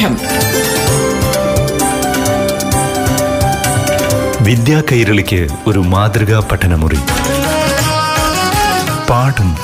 പാഠം 0.00 0.16
വിദ്യാ 4.44 4.82
കൈരളിക്ക് 4.92 5.48
ഒരു 5.66 5.78
മാതൃകാ 5.78 6.48
പഠനമുറി. 6.52 6.96
പാഠം. 9.10 9.54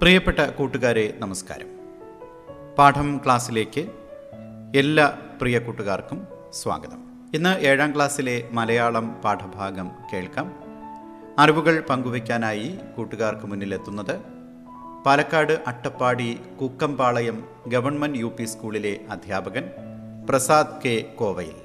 പ്രിയപ്പെട്ട 0.00 0.38
കൂട്ടുകാരെ 0.38 1.14
നമസ്കാരം. 1.18 1.66
പാഠം 2.78 3.20
ക്ലാസ്സിലേക്ക് 3.24 3.86
എല്ലാ 4.76 5.12
പ്രിയ 5.40 5.58
കൂട്ടുകാർക്കും 5.58 6.28
സ്വാഗതം. 6.52 7.05
ഇന്ന് 7.34 7.58
ഏഴാം 7.58 7.94
ക്ലാസ്സിലെ 7.94 8.48
മലയാളം 8.52 9.14
പാഠഭാഗം 9.24 9.90
കേൾക്കാം. 10.12 10.52
അറിവുകൾ 11.38 11.82
പങ്കുവയ്ക്കാനായി 11.90 12.78
കൂട്ടുകാർക്ക് 12.96 13.46
മുന്നിലെത്തുന്നത് 13.46 14.20
പാലക്കാട് 15.06 15.52
അട്ടപ്പാടി 15.66 16.40
കുക്കമ്പാളയം 16.62 17.44
ഗവൺമെന്റ് 17.68 18.18
യു 18.18 18.32
സ്കൂളിലെ 18.44 19.00
അധ്യാപകൻ 19.10 19.70
പ്രസാദ് 20.28 20.82
കെ 20.84 21.04
കോവയിൽ. 21.16 21.58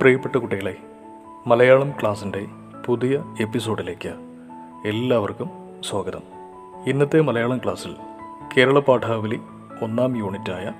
പ്രിയപ്പെട്ട 0.00 0.36
കുട്ടികളെ 0.36 0.76
മലയാളം 1.46 1.92
ക്ലാസിന്റെ 2.00 2.46
പുതിയ 2.86 3.24
എപ്പിസോഡിലേക്ക് 3.40 4.14
എല്ലാവർക്കും 4.88 5.50
സ്വാഗതം. 5.84 6.22
ഇന്നത്തെ 6.86 7.20
മലയാളം 7.20 7.58
ക്ലാസ്സിൽ 7.58 7.96
കേരള 8.56 8.78
പാഠാവലി 8.78 9.40
ഒന്നാം 9.82 10.16
യൂണിറ്റായ 10.16 10.74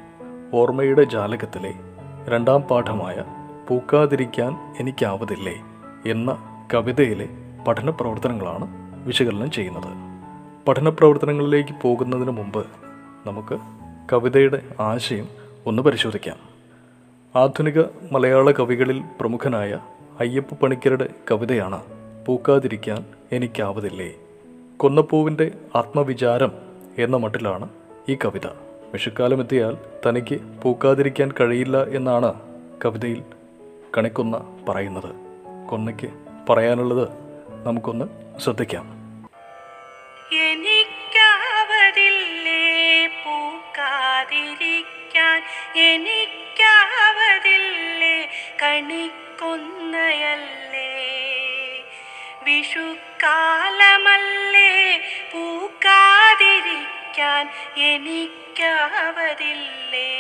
ഓർമ്മയുടെ 0.55 1.03
ജാലകത്തിലെ 1.03 1.75
രണ്ടാം 2.29 2.61
പാഠമായ 2.61 3.25
പൂക്കാതിരിക്കാൻ 3.69 4.77
എനിക്കാവതില്ലേ 4.81 5.63
എന്ന 6.07 6.39
കവിതയിലെ 6.75 7.29
പഠന 7.69 7.91
പ്രവർത്തനങ്ങളാണ് 7.91 8.69
വിശകലനം 9.07 9.51
ചെയ്യുന്നത്. 9.51 9.89
പഠന 10.69 10.89
പ്രവർത്തനങ്ങളിലേക്ക് 10.89 11.71
പോകുന്നതിന് 11.83 12.31
മുമ്പ് 12.31 12.67
നമുക്ക് 13.27 13.59
കവിതയുടെ 14.13 14.63
ആശയം 14.81 15.29
ഒന്ന് 15.67 15.83
പരിശോധിക്കാം. 15.83 16.37
ആധുനിക 17.37 17.83
മലയാള 18.13 18.51
കവികളിൽ 18.51 19.03
പ്രമുഖനായ 19.21 19.79
അയ്യപ്പ 20.21 20.55
പണിക്കരുടെ 20.55 21.09
കവിതയാണ് 21.31 21.83
പൂക്കാതിരിക്കാൻ 22.27 23.05
എനിക്കാവതില്ലേ. 23.33 24.15
കൊന്നപ്പൂവിന്റെ 24.77 25.51
ആത്മവിചാരം 25.75 26.53
എന്ന 26.99 27.17
മട്ടിലാണ് 27.17 27.69
ഈ 28.09 28.15
കവിത. 28.15 28.70
വിഷുക്കാലമെത്തിയാൽ 28.93 29.77
തനിക്ക് 30.07 30.41
പൂക്കാതിരിക്കാൻ 30.63 31.33
കഴിയില്ല 31.41 31.85
എന്നാണ് 31.85 32.41
കവിതയിൽ 32.85 33.23
കണിക്കൊന്ന 33.99 34.67
പറയുന്നത്. 34.69 35.15
കൊന്നയ്ക്ക് 35.71 36.11
പറയാനുള്ളത് 36.51 37.09
നമുക്കൊന്ന് 37.67 38.41
ശ്രദ്ധിക്കാം. 38.41 39.01
പൂക്കാതിരിക്കാൻ 43.25 45.43
വിഷുക്കാലമല്ലേ? 52.45 55.01
പൂക്കാതിരിക്കാൻ 55.33 57.00
എനിക്കാവതില്ലേ? 57.77 60.13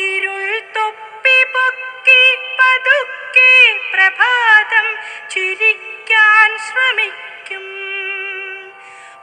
ഇരുൾ 0.00 0.62
തൊപ്പി 0.74 1.44
പൊക്കി 1.52 2.36
പതുക്കെ 2.58 3.78
പ്രഭാതം 3.92 4.86
ചിരിക്കാൻ 5.30 6.58
ശ്രമിക്കും. 6.58 7.66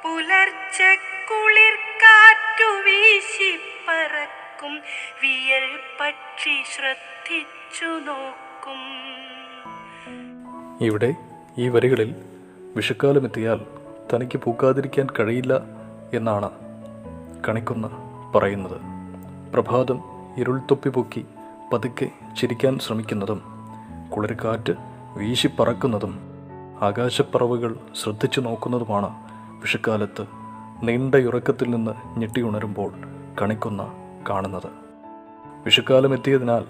പുലർച്ചെ 0.04 0.98
കുളിർ 1.30 1.76
കാറ്റു 1.76 2.64
വീശി 2.64 3.60
പറക്കും. 3.88 4.82
വിയൽ 5.22 5.80
പക്ഷി 6.02 6.64
ശ്രദ്ധിച്ചു 6.76 7.86
നോക്കും. 7.86 8.82
ഇവിടെ 10.82 11.16
ഈ 11.58 11.70
വരികളിൽ 11.70 12.16
വിഷുക്കാലമെത്തിയാൽ 12.76 13.66
തനിക്ക് 14.14 14.38
പൂക്കാതിരിക്കാൻ 14.38 15.08
കഴിയില്ല 15.20 15.62
എന്നാണ് 16.14 16.50
കണിക്കുന്ന 17.50 17.90
പറയുന്നത്. 18.36 18.82
പ്രഭാതം 19.54 20.04
ഇരുൾത്തൊപ്പി 20.38 20.90
പൊക്കി 20.90 21.26
പതുക്കെ 21.74 22.10
ചിരിക്കാൻ 22.40 22.80
ശ്രമിക്കുന്നതും 22.80 23.44
കുളിർക്കാറ്റ് 24.16 24.74
വീശി 25.18 25.48
പറക്കുന്നതും 25.60 26.20
ആകാശപ്പറവുകൾ 26.82 27.76
ശ്രദ്ധിച്ചു 27.96 28.42
നോക്കുന്നതുമാണ് 28.42 29.10
വിഷുക്കാലത്ത് 29.62 30.28
നീണ്ടയുറക്കത്തിൽ 30.84 31.70
നിന്ന് 31.70 32.20
ഞെട്ടിയുണരുമ്പോൾ 32.20 32.94
കണിക്കുന്ന 33.42 33.84
കാണുന്നത്. 34.30 34.87
വിഷുക്കാലം 35.68 36.14
എത്തിയതിനാൽ 36.14 36.64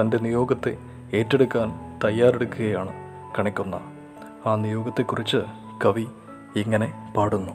തന്റെ 0.00 0.18
നിയോഗത്തെ 0.18 0.76
ഏറ്റെടുക്കാൻ 1.14 1.68
തയ്യാറെടുക്കുകയാണ് 2.04 2.92
കണിക്കുന്ന. 3.38 3.76
ആ 4.46 4.56
നിയോഗത്തെക്കുറിച്ച് 4.56 5.36
കവി 5.84 6.06
ഇങ്ങനെ 6.56 7.12
പാടുന്നു. 7.16 7.52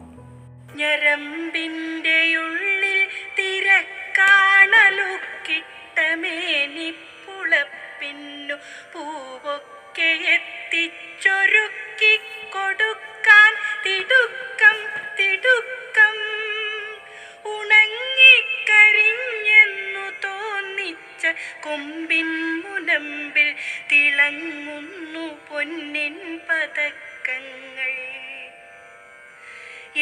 ഞരമ്പിന്റെ 0.76 2.18
ഉള്ളിൽ 2.38 3.02
പൂവൊക്കെ 8.94 10.12
എത്തിച്ചൊരുക്കി 10.36 11.75
കൊമ്പിൻ 21.76 22.28
മുനമ്പിൽ 22.64 23.48
തിളങ്ങുന്നു 23.90 25.24
പൊന്നിൻ 25.48 26.16
പതക്കങ്ങൾ. 26.48 27.94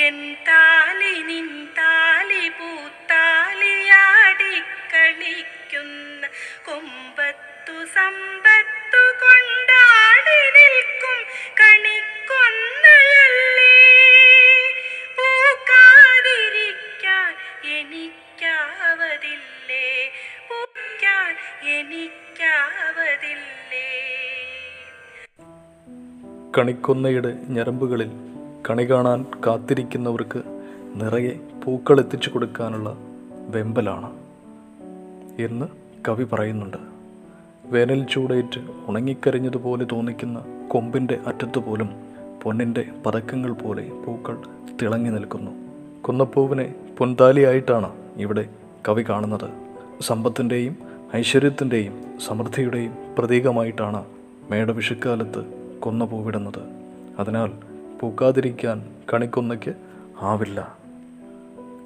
എൻ 0.07 0.17
താലി 0.47 1.15
നിൻ 1.21 1.49
താലി 1.79 2.43
പൂത്താലിയാടി 2.49 4.53
കളിക്കുന്ന 4.93 6.23
കൊമ്പത്തു 6.63 7.77
സമ്പത്തു 7.95 9.03
കൊണ്ടാടി 9.23 10.39
നിൽക്കും 10.57 11.19
കണിക്കൊന്നയല്ലേ 11.61 12.12
കണിക്കൊന്നയുടെ 26.57 27.37
ഞരമ്പുകളിൽ 27.49 28.11
കണി 28.69 28.83
കാണാൻ 28.83 29.25
കാത്തിരിക്കുന്നവർക്ക് 29.47 30.43
നിറയെ 30.95 31.39
പൂക്കൾ 31.65 31.99
എത്തിച്ചു 31.99 32.29
കൊടുക്കാനുള്ള 32.29 32.97
വെമ്പലാണ് 33.47 34.11
എന്ന് 35.39 35.65
കവി 36.07 36.23
പറയുന്നുണ്ട്. 36.23 36.77
വേനൽ 37.65 38.05
ചൂടേറ്റ് 38.11 38.59
ഉണങ്ങിക്കരിഞ്ഞതുപോലെ 38.87 39.85
തോന്നിക്കുന്ന 39.91 40.67
കൊമ്പിന്റെ 40.67 41.19
അറ്റത്തുപോലും 41.27 41.89
പൊന്നിന്റെ 42.43 42.85
പതക്കങ്ങൾ 43.05 43.51
പോലെ 43.51 43.89
പൂക്കൾ 43.89 44.37
തിളങ്ങി 44.81 45.09
നിൽക്കുന്നു. 45.09 45.51
കുന്നപ്പൂവിനെ 46.01 46.75
പൊന്താലിയായിട്ടാണ് 46.97 47.91
ഇവിടെ 48.17 48.49
കവി 48.89 49.03
കാണുന്നത്. 49.09 49.49
സമ്പത്തിന്റെയും 50.01 50.77
ഐശ്വര്യത്തിന്റെയും 51.15 52.19
സമൃദ്ധിയുടെയും 52.27 52.97
പ്രതീകമായിട്ടാണ് 53.17 54.05
മേടവിഷുക്കാലത്ത് 54.51 55.62
കൊന്ന 55.83 56.05
പൂവിടുന്നത്. 56.05 56.61
അതിനാൽ 57.19 57.51
പൂക്കാതിരിക്കാൻ 57.99 58.95
കണിക്കൊന്നയ്ക്ക് 59.13 59.73
ആവില്ല. 60.21 60.77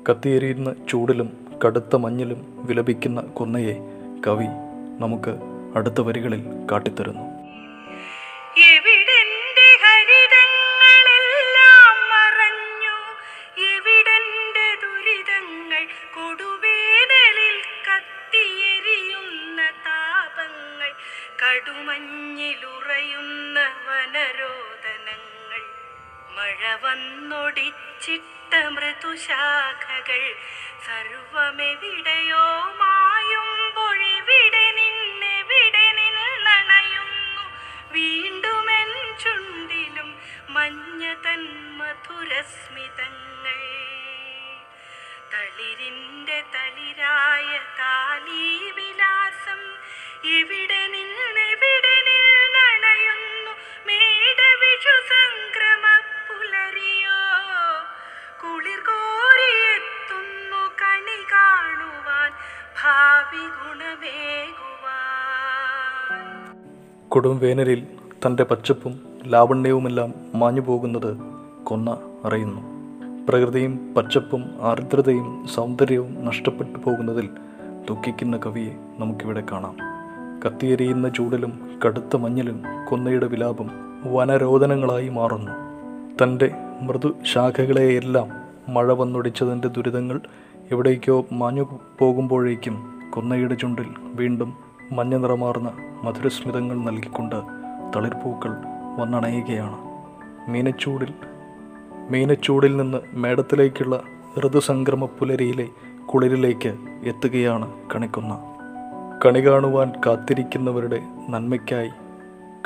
കത്തിയെരിയുന്ന 0.10 0.76
ചൂടിലും 0.90 1.30
കടുത്ത 1.66 1.96
മഞ്ഞിലും 1.96 2.66
വിലപിക്കുന്ന 2.68 3.22
കൊന്നയെ 3.22 3.74
കവി 4.28 4.46
നമുക്ക് 5.00 5.38
അടുത്ത 5.76 6.02
വരികളിൽ 6.02 6.46
കാട്ടിത്തരുന്നു. 6.72 7.37
തളിരിന്റെ 45.48 46.42
തളിരായ 46.42 47.60
താലീ 47.80 48.72
വിലാസം 48.72 49.60
എവിടെ 50.30 50.88
നിന്നെവിടെ 50.88 52.04
നിന്നണയുന്നു. 52.08 53.52
മേടവിഷു 53.88 55.08
സംക്രമ 55.08 55.82
പുലരിയോ? 56.30 57.20
കുളിർ 58.44 58.80
കോരിയെത്തുന്നു 58.80 60.76
കണി 60.82 61.26
കാണുവാൻ. 61.34 62.32
ഭാവി 62.84 63.38
ഗുണമേകുവാൻ. 63.38 64.70
കൊടും 67.10 67.40
വേനലിൽ 67.40 67.88
തന്റെ 68.26 68.44
പച്ചപ്പും 68.44 69.20
ലാവണ്യവുമെല്ലാം 69.26 70.40
മാഞ്ഞു 70.40 70.62
പോകുന്നത് 70.62 71.18
കൊന്ന 71.64 72.22
അറിയുന്നു 72.26 72.77
പ്രകൃതിയും 73.30 73.94
പച്ചപ്പും 73.98 74.44
ആർദ്രതയും 74.62 75.48
സൗന്ദര്യവും 75.48 76.26
നഷ്ടപ്പെട്ടു 76.26 76.80
പോകുന്നതിൽ 76.80 77.30
ദുഃഖിക്കുന്ന 77.90 78.38
കവിയെ 78.38 78.74
നമുക്കിവിടെ 79.00 79.44
കാണാം. 79.52 79.78
കത്തിയെരിയുന്ന 80.46 81.10
ചൂടിലും 81.10 81.80
കടുത്ത 81.86 82.16
മഞ്ഞലും 82.16 82.64
കൊന്നയുടെ 82.90 83.28
വിലാപം 83.28 83.70
വനരോദനങ്ങളായി 84.14 85.10
മാറുന്നു. 85.10 85.52
തന്റെ 86.24 86.56
മൃദു 86.82 87.16
ശാഖകളെയെല്ലാം 87.34 88.30
മഴ 88.74 88.94
വന്നൊടിച്ചതിന്റെ 88.94 89.68
ദുരിതങ്ങൾ 89.68 90.22
എവിടേക്കോ 90.72 91.26
മാഞ്ഞു 91.32 91.66
പോകുമ്പോഴേക്കും 92.00 93.02
കൊന്നയുടെ 93.10 93.56
ചുണ്ടിൽ 93.56 93.86
വീണ്ടും 94.16 94.54
മഞ്ഞ 94.92 95.18
നിറമാർന്ന 95.18 95.72
മധുരസ്മിതങ്ങൾ 96.04 96.78
നൽകിക്കൊണ്ട് 96.78 97.36
തളിർപ്പൂക്കൾ 97.96 98.56
വന്നണയുകയാണ്. 98.98 99.78
മീനച്ചൂടിൽ 100.52 101.14
മീനച്ചൂടിൽ 102.10 102.78
നിന്ന് 102.78 102.98
മേടത്തിലേക്കുള്ള 103.14 104.04
ഋതുസംക്രമ 104.40 105.06
പുലരിയിലെ 105.06 105.68
കുളിരിലേക്ക് 106.06 106.76
എത്തുകയാണ് 107.04 107.74
കണിക്കുന്ന. 107.96 108.40
കണി 109.26 109.40
കാണുവാൻ 109.48 109.94
കാത്തിരിക്കുന്നവരുടെ 110.06 111.02
നന്മയ്ക്കായി 111.30 111.90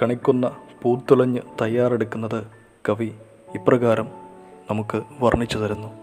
കണിക്കുന്ന 0.02 0.52
പൂത്തുലഞ്ഞ് 0.82 1.40
തയ്യാറെടുക്കുന്നത് 1.62 2.44
കവി. 2.90 3.12
ഇപ്രകാരം 3.56 4.08
നമുക്ക് 4.72 5.02
വർണിച്ചു 5.20 5.58
തരുന്നു. 5.58 6.01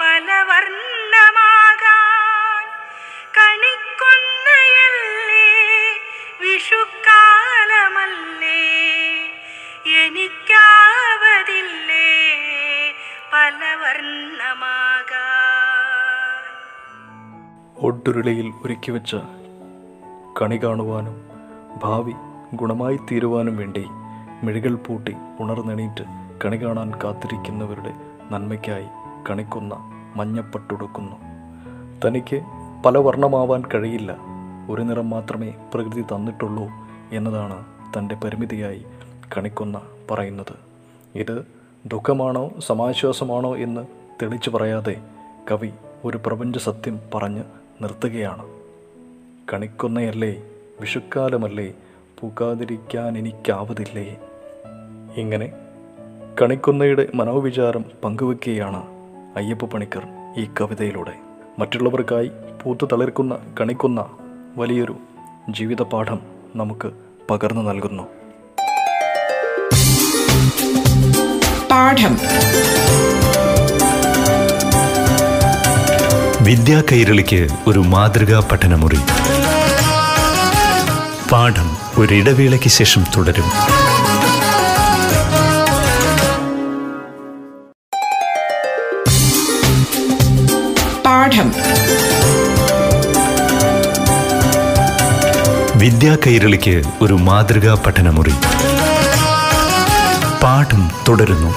പല 0.00 0.42
വർണമാകാൻ. 0.42 1.34
കണിക്കൊന്നയല്ലേ 3.38 3.88
വിഷുക്കാലമല്ലേ. 6.40 6.94
എനിക്കാവതില്ലേ 10.04 10.54
പല 13.32 13.74
ഒട്ടുരുളിയിൽ 17.82 18.52
ഒരുക്കി 18.64 18.90
വെച്ച 18.90 19.14
കണി 20.42 20.60
കാണുവാനും 20.64 21.30
ഭാവി 21.82 22.12
ഗുണമായി 22.54 22.96
തീരുവാനും 22.96 23.56
വേണ്ടി 23.56 23.86
മിഴികൾ 24.42 24.74
പൂട്ടി 24.74 25.14
ഉണർന്നെണീറ്റ് 25.40 26.23
കണി 26.44 26.56
കാണാൻ 26.56 26.92
കാത്തിരിക്കുന്നവരുടെ 27.04 27.94
നന്മയ്ക്കായി 28.30 28.86
കണിക്കുന്ന 29.30 29.74
മഞ്ഞപ്പട്ടുടുക്കുന്നു. 30.16 31.16
തനിക്ക് 32.06 32.42
പല 32.86 32.98
വർണമാവാൻ 32.98 33.62
കഴിയില്ല. 33.74 34.16
ഒരു 34.70 34.82
നിറം 34.82 35.10
മാത്രമേ 35.10 35.54
പ്രകൃതി 35.74 36.02
തന്നിട്ടുള്ളൂ 36.02 36.68
എന്നതാണ് 37.12 37.64
തന്റെ 37.98 38.14
പരിമിതിയായി 38.14 38.84
കണിക്കുന്ന 39.36 39.80
പറയുന്നത്. 40.10 40.54
ഇത് 41.14 41.46
ദുഃഖമാണോ 41.86 42.50
സമാശ്വാസമാണോ 42.58 43.56
എന്ന് 43.56 43.86
തെളിച്ചു 44.22 44.50
പറയാതെ 44.50 45.00
കവി 45.50 45.70
ഒരു 46.04 46.20
പ്രപഞ്ച 46.26 46.58
സത്യം 46.58 47.00
പറഞ്ഞ് 47.14 47.44
നിർത്തുകയാണ്. 47.82 48.46
കണിക്കുന്നയല്ലേ 49.52 50.42
വിഷുക്കാലമല്ലേ 50.80 51.74
പൂക്കാതിരിക്കാൻ 52.20 53.18
എനിക്കാവതില്ലേ 53.18 54.20
ഇങ്ങനെ 55.16 55.52
കണിക്കൊന്നയുടെ 56.42 57.08
മനോവിചാരം 57.14 57.84
പങ്കുവെക്കുകയാണ് 58.04 58.82
അയ്യപ്പ 59.36 59.64
പണിക്കർ 59.64 60.02
ഈ 60.36 60.48
കവിതയിലൂടെ. 60.60 61.12
മറ്റുള്ളവർക്കായി 61.58 62.30
പൂത്തു 62.62 62.86
തളിർക്കുന്ന 62.92 63.38
കണിക്കുന്ന 63.60 64.06
വലിയൊരു 64.56 64.96
ജീവിതപാഠം 65.50 66.18
നമുക്ക് 66.56 66.90
പകർന്നു 67.30 67.62
നൽകുന്നു. 67.62 68.02
പാഠം. 71.70 72.18
വിദ്യാ 76.44 76.82
കൈരളിക്ക് 76.92 77.48
ഒരു 77.66 77.78
മാതൃകാ 77.78 78.48
പഠനമുറി. 78.52 78.98
പാഠം 81.32 81.76
ഒരിടവേളയ്ക്ക് 81.98 82.68
ശേഷം 82.68 83.04
തുടരും. 83.16 83.44
വിദ്യാ 95.84 96.16
കൈരളിക്ക് 96.26 96.82
ഒരു 97.02 97.14
മാതൃകാ 97.14 97.82
പഠനമുറി. 97.86 98.30
പാഠം 100.42 100.90
തുടരുന്നു. 101.08 101.48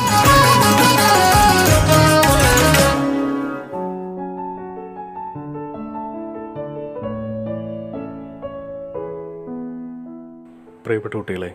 പ്രിയപ്പെട്ട 10.86 11.14
കുട്ടികളെ 11.14 11.54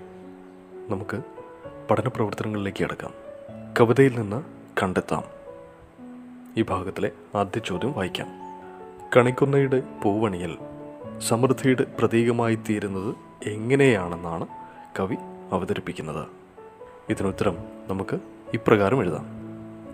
നമുക്ക് 0.88 1.21
പഠന 1.91 2.09
പ്രവർത്തനങ്ങളിലേക്ക് 2.09 2.79
കിടക്കാം. 2.79 3.11
കവിതയിൽ 3.81 4.21
നിന്ന് 4.21 4.43
കണ്ടെത്താം. 4.83 5.23
ഈ 6.57 6.62
ഭാഗത്തിലെ 6.62 7.11
ആദ്യ 7.35 7.61
ചോദ്യം 7.67 7.93
വായിക്കാം. 7.93 8.29
കണിക്കുന്നയുടെ 9.17 9.83
പൂവണിയൽ 10.02 10.59
സമൃദ്ധിയുടെ 11.23 11.87
പ്രതീകമായി 11.99 12.55
തീരുന്നത് 12.55 13.14
എങ്ങനെയാണെന്നാണ് 13.49 14.47
കവി 15.00 15.17
അവതരിപ്പിക്കുന്നത്. 15.52 16.26
ഇതിനുത്തരം 17.11 17.57
നമുക്ക് 17.88 18.19
ഇപ്രകാരം 18.55 19.00
എഴുതാം. 19.00 19.26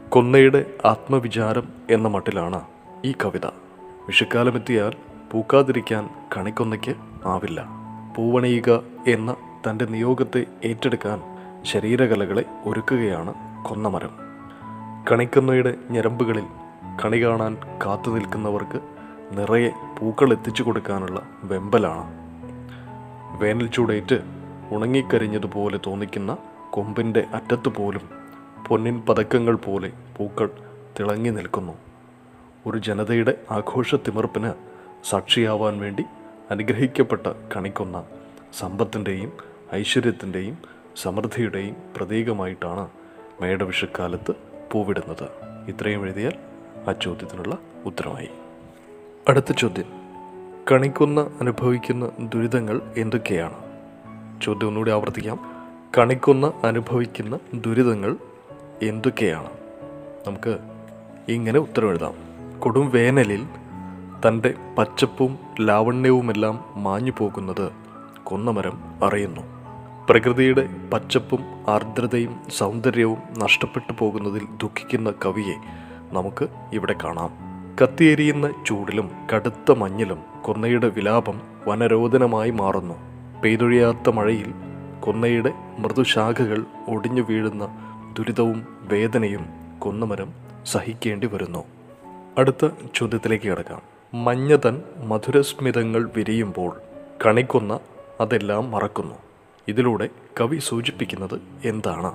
കൊന്നയുടെ 0.09 0.75
ആത്മവിചാരം 0.85 1.69
എന്ന 1.91 2.09
മട്ടിലാണ് 2.09 2.61
ഈ 3.05 3.15
കവിത. 3.25 3.47
വിഷുക്കാലമെത്തിയാൽ 4.07 4.93
പൂക്കാതിരിക്കാൻ 5.33 6.11
കണിക്കൊന്നയ്ക്ക് 6.37 6.95
ആവില്ല. 7.27 7.67
പൂവണിയുക 8.17 8.83
എന്ന 9.07 9.37
തന്റെ 9.69 9.85
നിയോഗത്തെ 9.85 10.47
ഏറ്റെടുക്കാൻ 10.65 11.23
ശരീരകലകളെ 11.63 12.45
ഒരുക്കുകയാണ് 12.65 13.35
കൊന്നമരം. 13.65 14.11
കണിക്കൊന്നയുടെ 15.13 15.75
ഞരമ്പുകളിൽ 15.91 16.45
കണി 17.05 17.25
കാണാൻ 17.25 17.57
കാത്തു 17.87 18.11
നിൽക്കുന്നവർക്ക് 18.11 18.98
നിറയെ 19.33 19.71
പൂക്കൾ 19.99 20.33
എത്തിച്ചു 20.33 20.63
കൊടുക്കാനുള്ള 20.63 21.23
വെമ്പലാണ്. 21.43 22.29
വേനൽ 23.41 23.67
ചൂടേറ്റ് 23.67 24.23
ഉണങ്ങിക്കരിഞ്ഞതുപോലെ 24.71 25.81
തോന്നിക്കുന്ന 25.87 26.37
കൊമ്പിന്റെ 26.71 27.27
അറ്റത്ത് 27.35 27.69
പോലും 27.69 28.01
പൊന്നിൻ 28.69 29.03
പതക്കങ്ങൾ 29.09 29.57
പോലെ 29.57 29.93
പൂക്കൾ 30.19 30.51
തിളങ്ങി 31.01 31.31
നിൽക്കുന്നു. 31.31 31.73
ഒരു 32.67 32.79
ജനതയുടെ 32.79 33.35
ആഘോഷത്തിമിർപ്പിന് 33.51 34.53
സാക്ഷിയാവാൻ 35.05 35.81
വേണ്ടി 35.81 36.05
അനുഗ്രഹിക്കപ്പെട്ട 36.51 37.27
കണിക്കൊന്ന 37.27 38.05
സമ്പത്തിന്റെയും 38.59 39.33
ഐശ്വര്യത്തിന്റെയും 39.75 40.59
സമൃദ്ധിയുടെയും 40.97 41.77
പ്രതീകമായിട്ടാണ് 41.97 42.89
മേടവിഷുക്കാലത്ത് 43.41 44.35
പൂവിടുന്നത്. 44.73 45.29
ഇത്രയും 45.69 46.05
എഴുതിയാൽ 46.05 46.33
ആ 46.89 46.93
ചോദ്യത്തിനുള്ള 46.93 47.59
ഉത്തരമായി. 47.87 48.48
അടുത്ത 49.29 49.53
ചോദ്യം. 49.53 49.85
കണിക്കുന്ന 50.73 51.31
അനുഭവിക്കുന്ന 51.41 52.11
ദുരിതങ്ങൾ 52.21 52.81
എന്തൊക്കെയാണ്? 52.97 53.55
ചോദ്യം 54.43 54.69
ഒന്നുകൂടി 54.69 54.91
ആവർത്തിക്കാം. 54.91 55.39
കണിക്കുന്ന 55.99 56.53
അനുഭവിക്കുന്ന 56.65 57.39
ദുരിതങ്ങൾ 57.55 58.17
എന്തൊക്കെയാണ്? 58.83 59.51
നമുക്ക് 60.27 60.59
ഇങ്ങനെ 61.29 61.59
ഉത്തരം 61.59 61.89
എഴുതാം. 61.89 62.15
കൊടും 62.59 62.91
വേനലിൽ 62.91 63.47
തന്റെ 64.29 64.55
പച്ചപ്പും 64.79 65.39
ലാവണ്യവുമെല്ലാം 65.61 66.65
മാഞ്ഞു 66.77 67.13
പോകുന്നത് 67.19 67.73
കൊന്നമരം 68.25 68.81
അറിയുന്നു. 69.05 69.41
പ്രകൃതിയുടെ 70.11 70.69
പച്ചപ്പും 70.93 71.41
ആർദ്രതയും 71.69 72.41
സൗന്ദര്യവും 72.49 73.19
നഷ്ടപ്പെട്ടു 73.39 73.93
പോകുന്നതിൽ 73.99 74.45
ദുഃഖിക്കുന്ന 74.45 75.13
കവിയെ 75.27 75.55
നമുക്ക് 76.13 76.49
ഇവിടെ 76.73 76.95
കാണാം. 77.05 77.48
കത്തിയെരിയുന്ന 77.83 78.65
ചൂടിലും 78.67 79.11
കടുത്ത 79.35 79.73
മഞ്ഞിലും 79.73 80.19
കൊന്നയുടെ 80.43 80.89
വിലാപം 80.89 81.41
വനരോധനമായി 81.67 82.51
മാറുന്നു. 82.51 82.95
പെയ്തൊഴിയാത്ത 83.43 84.11
മഴയിൽ 84.11 84.55
കൊന്നയുടെ 85.01 85.53
മൃദുശാഖകൾ 85.79 86.65
ഒടിഞ്ഞു 86.89 87.23
വീഴുന്ന 87.23 87.69
ദുരിതവും 88.19 88.67
വേദനയും 88.81 89.47
കൊന്നമരം 89.79 90.33
സഹിക്കേണ്ടി 90.67 91.27
വരുന്നു. 91.27 91.65
അടുത്ത 92.39 92.69
ചോദ്യത്തിലേക്ക് 92.95 93.49
കിടക്കാം. 93.49 93.83
മഞ്ഞതൻ 94.25 94.83
മധുരസ്മിതങ്ങൾ 95.05 96.11
വിരിയുമ്പോൾ 96.17 96.77
കണിക്കൊന്ന 97.27 97.81
അതെല്ലാം 98.21 98.71
മറക്കുന്നു. 98.71 99.15
ഇതിലൂടെ 99.69 100.09
കവി 100.41 100.59
സൂചിപ്പിക്കുന്നത് 100.59 101.41
എന്താണ്? 101.65 102.13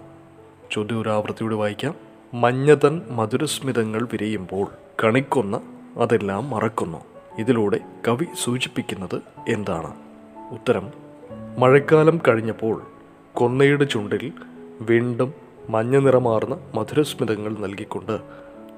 ചോദ്യം 0.72 1.02
ഒരു 1.02 1.10
ആവൃത്തിയോട് 1.10 1.56
വായിക്കാം 1.56 1.96
മഞ്ഞതൻ 2.34 3.02
മധുരസ്മിതങ്ങൾ 3.10 4.08
വിരിയുമ്പോൾ 4.12 4.83
കണിക്കൊന്ന 5.04 5.62
അതെല്ലാം 5.98 6.50
മറക്കുന്നു. 6.50 6.98
ഇതിലൂടെ 7.40 7.80
കവി 8.08 8.26
സൂചിപ്പിക്കുന്നത് 8.44 9.22
എന്താണ്? 9.48 9.96
ഉത്തരം 10.52 10.92
മഴക്കാലം 11.58 12.22
കഴിഞ്ഞപ്പോൾ 12.28 12.82
കൊന്നയുടെ 13.34 13.84
ചുണ്ടിൽ 13.84 14.32
വീണ്ടും 14.82 15.34
മഞ്ഞ 15.70 15.98
നിറമാർന്ന 15.98 16.58
മധുരസ്മിതങ്ങൾ 16.76 17.58
നൽകിക്കൊണ്ട് 17.60 18.20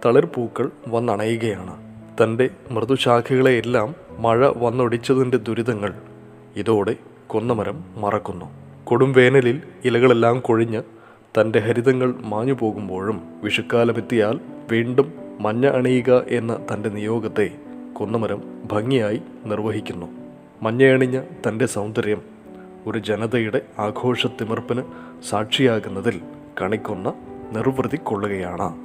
തളിർപ്പൂക്കൾ 0.05 0.71
വന്നണയുകയാണ്. 0.87 1.77
തന്റെ 2.23 2.49
മൃദുശാഖകളെയെല്ലാം 2.71 3.95
മഴ 4.17 4.51
വന്നൊടിച്ചതിന്റെ 4.55 5.37
ദുരിതങ്ങൾ 5.37 5.93
ഇതോടെ 6.55 6.95
കൊന്നമരം 7.27 7.83
മറക്കുന്നു. 7.97 8.45
കൊടും 8.83 9.13
വേനലിൽ 9.13 9.61
ഇലകളെല്ലാം 9.85 10.39
കൊഴിഞ്ഞ് 10.39 10.83
തന്റെ 11.41 11.59
ഹരിതങ്ങൾ 11.59 12.13
മാഞ്ഞു 12.23 12.53
പോകുമ്പോഴും 12.53 13.21
വിഷുക്കാലമെത്തിയാൽ 13.43 14.39
വീണ്ടും 14.71 15.24
മഞ്ഞ 15.39 15.65
അണിയുക 15.65 16.23
എന്ന 16.27 16.65
തന്റെ 16.73 16.89
നിയോഗത്തെ 16.89 17.51
കുന്നമരം 17.93 18.43
ഭംഗിയായി 18.71 19.21
നിർവഹിക്കുന്നു. 19.45 20.05
മഞ്ഞയണിഞ്ഞ 20.63 21.21
തന്റെ 21.47 21.65
സൗന്ദര്യം 21.65 22.21
ഒരു 22.87 22.99
ജനതയുടെ 22.99 23.61
ആഘോഷത്തിമിർപ്പിന് 23.79 24.81
സാക്ഷിയാകുന്നതിൽ 25.29 26.21
കണിക്കൊന്ന 26.61 27.13
നിർവൃതി 27.51 27.97
കൊള്ളുകയാണ്. 28.03 28.75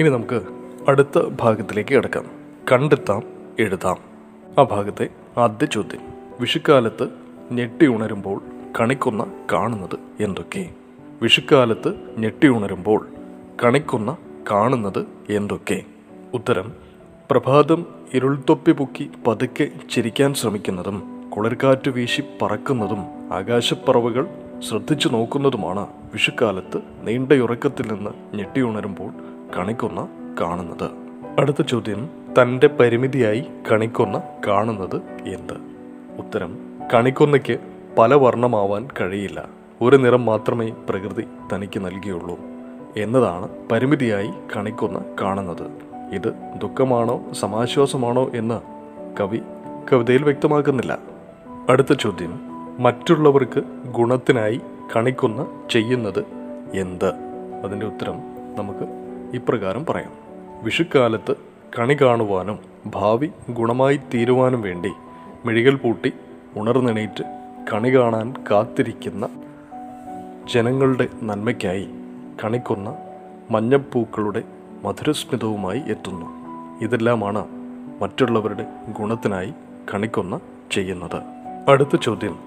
ഇനി 0.00 0.08
നമുക്ക് 0.08 0.42
അടുത്ത 0.88 1.18
ഭാഗത്തിലേക്ക് 1.18 1.94
കിടക്കാം. 1.94 2.24
കണ്ടെത്താം 2.72 3.22
എഴുതാം. 3.58 3.96
ആ 4.58 4.62
ഭാഗത്തെ 4.62 5.08
ആദ്യ 5.36 5.66
ചോദ്യം. 5.66 6.00
വിഷുക്കാലത്ത് 6.40 7.08
ഞെട്ടി 7.52 7.86
ഉണരുമ്പോൾ 7.86 8.42
കണിക്കൊന്ന 8.80 9.26
കാണുന്നത് 9.52 10.22
എന്തൊക്കെ? 10.22 10.70
വിഷുക്കാലത്ത് 11.22 11.94
ഞെട്ടി 12.18 12.48
ഉണരുമ്പോൾ 12.48 13.08
കണിക്കൊന്ന 13.64 14.16
കാണുന്നത് 14.50 15.06
എന്തൊക്കെ? 15.30 15.82
ഉത്തരം 16.34 16.72
പ്രഭാതം 17.30 17.86
ഇരുൾത്തൊപ്പി 18.14 18.72
പൊക്കി 18.72 19.10
പതുക്കെ 19.26 19.68
ചിരിക്കാൻ 19.90 20.34
ശ്രമിക്കുന്നതും 20.34 21.30
കുളിർക്കാറ്റ് 21.36 21.90
വീശി 21.90 22.22
പറക്കുന്നതും 22.42 22.98
ആകാശപ്പറവുകൾ 23.32 24.26
ശ്രദ്ധിച്ചു 24.68 25.08
നോക്കുന്നതുമാണ് 25.08 25.86
വിഷുക്കാലത്ത് 26.12 26.78
നീണ്ടയുറക്കത്തിൽ 27.02 27.92
നിന്ന് 27.92 28.36
ഞെട്ടിയുണരുമ്പോൾ 28.36 29.10
കണിക്കൊന്ന 29.58 30.08
കാണുന്നത്. 30.40 30.90
അടുത്ത 31.38 31.62
ചോദ്യം 31.62 32.10
തന്റെ 32.42 32.66
പരിമിതിയായി 32.66 33.44
കണിക്കൊന്ന 33.72 34.22
കാണുന്നത് 34.46 34.96
എന്ത്? 35.26 35.54
ഉത്തരം 36.18 36.58
കണിക്കൊന്നയ്ക്ക് 36.94 37.58
പല 37.98 38.14
വർണമാവാൻ 38.14 38.88
കഴിയില്ല. 39.00 39.48
ഒരു 39.82 39.96
നിറം 39.96 40.24
മാത്രമേ 40.24 40.72
പ്രകൃതി 40.88 41.24
തനിക്ക് 41.54 41.86
നൽകിയുള്ളൂ. 41.86 42.57
എന്നതാണ് 42.96 43.48
പരിമിതിയായി 43.72 44.30
കണിക്കൊന്ന് 44.56 45.00
കാണുന്നത്. 45.22 45.70
ഇത് 46.12 46.34
ദുഃഖമാണോ 46.62 47.32
സമാശ്വാസമാണോ 47.32 48.30
എന്ന് 48.34 48.60
കവി 49.20 49.40
കവിതയിൽ 49.92 50.22
വ്യക്തമാക്കുന്നില്ല. 50.22 50.98
അടുത്ത 51.68 51.92
ചോദ്യം 51.92 52.40
മറ്റുള്ളവർക്ക് 52.78 53.62
ഗുണത്തിനായി 53.92 54.60
കണിക്കൊന്ന് 54.96 55.70
ചെയ്യുന്നത് 55.70 56.24
എന്ത്? 56.74 57.12
അതിന്റെ 57.64 57.86
ഉത്തരം 57.86 58.18
നമുക്ക് 58.58 58.86
ഇപ്രകാരം 59.36 59.86
പറയാം. 59.86 60.12
വിഷുക്കാലത്ത് 60.62 61.34
കണി 61.78 61.94
കാണുവാനും 61.94 62.58
ഭാവി 62.86 63.30
ഗുണമായി 63.50 64.00
തീരുവാനും 64.14 64.62
വേണ്ടി 64.62 64.90
മിഴികൾ 65.44 65.76
പൂട്ടി 65.76 66.12
ഉണർന്നെണീറ്റ് 66.56 67.24
കണി 67.72 67.88
കാണാൻ 67.96 68.34
കാത്തിരിക്കുന്ന 68.50 69.28
ജനങ്ങളുടെ 70.54 71.08
നന്മയ്ക്കായി 71.22 71.88
കണിക്കൊന്ന 72.44 72.96
മഞ്ഞപ്പൂക്കളുടെ 73.50 74.42
മധുരസ്മിതവുമായി 74.84 75.82
എത്തുന്നു. 75.88 76.26
ഇതെല്ലാമാണ് 76.84 77.46
മറ്റുള്ളവരുടെ 78.02 78.66
ഗുണത്തിനായി 78.98 79.52
കണിക്കൊന്ന 79.94 80.40
ചെയ്യുന്നത്. 80.70 81.22
അടുത്ത 81.68 81.96
ചോദ്യം. 81.96 82.38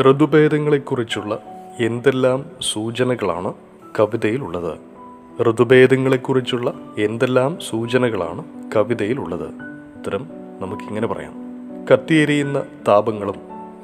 ഋതുഭേദങ്ങളെക്കുറിച്ചുള്ള 0.00 1.38
എന്തെല്ലാം 1.80 2.44
സൂചനകളാണ് 2.60 3.54
കവിതയിലുള്ളത്? 4.00 4.78
ഋതുഭേദങ്ങളെക്കുറിച്ചുള്ള 5.42 6.74
എന്തെല്ലാം 6.98 7.58
സൂചനകളാണ് 7.60 8.44
കവിതയിലുള്ളത്? 8.76 9.48
ഉത്തരം 9.98 10.26
നമുക്കിങ്ങനെ 10.60 11.06
പറയാം. 11.06 11.34
കത്തിയെരിയുന്ന 11.86 12.62
താപങ്ങളും 12.88 13.34